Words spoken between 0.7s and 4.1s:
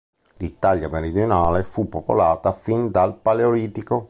meridionale fu popolata fin dal paleolitico.